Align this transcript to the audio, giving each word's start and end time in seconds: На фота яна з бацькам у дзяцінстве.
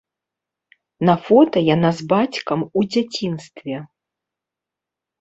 На 1.09 1.15
фота 1.25 1.57
яна 1.75 1.89
з 2.01 2.09
бацькам 2.15 2.59
у 2.77 2.89
дзяцінстве. 2.91 3.75